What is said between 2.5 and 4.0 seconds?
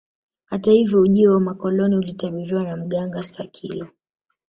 na mganga Sakilo